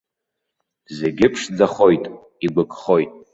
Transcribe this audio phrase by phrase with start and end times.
[0.97, 2.03] Зегьы ԥшӡахоит,
[2.45, 3.11] игәыкхоит.